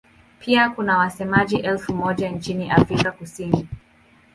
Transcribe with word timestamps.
Pia 0.39 0.69
kuna 0.69 0.97
wasemaji 0.97 1.55
elfu 1.57 1.93
moja 1.93 2.29
nchini 2.29 2.71
Afrika 2.71 3.11
Kusini. 3.11 3.67